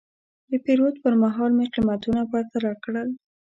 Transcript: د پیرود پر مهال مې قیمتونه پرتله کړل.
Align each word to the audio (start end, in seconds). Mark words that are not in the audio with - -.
د 0.49 0.51
پیرود 0.65 0.95
پر 1.03 1.13
مهال 1.23 1.51
مې 1.57 1.65
قیمتونه 1.75 2.21
پرتله 2.31 2.71
کړل. 2.83 3.09